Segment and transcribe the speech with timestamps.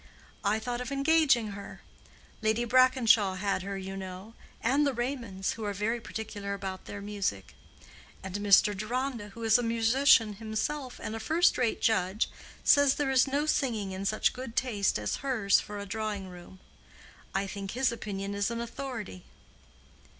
[0.43, 1.83] I thought of engaging her.
[2.41, 7.01] Lady Brackenshaw had her, you know: and the Raymonds, who are very particular about their
[7.01, 7.53] music.
[8.23, 8.75] And Mr.
[8.75, 12.31] Deronda, who is a musician himself and a first rate judge,
[12.63, 16.59] says there is no singing in such good taste as hers for a drawing room.
[17.35, 19.25] I think his opinion is an authority."